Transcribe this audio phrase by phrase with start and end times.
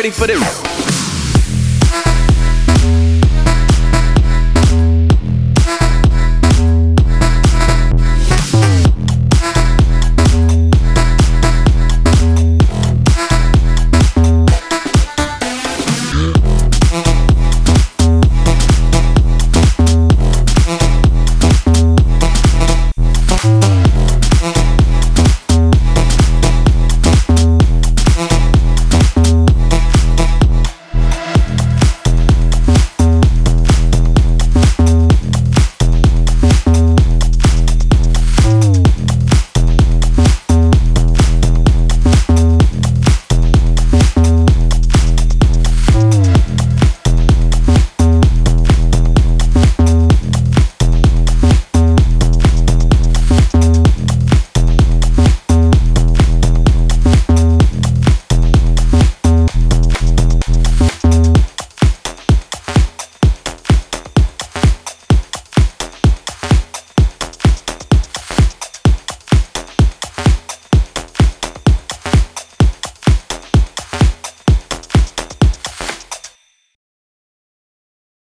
[0.00, 0.89] Ready for this?